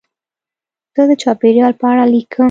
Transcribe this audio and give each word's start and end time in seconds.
زه 0.95 1.01
د 1.09 1.11
چاپېریال 1.23 1.73
په 1.79 1.85
اړه 1.91 2.03
لیکم. 2.13 2.39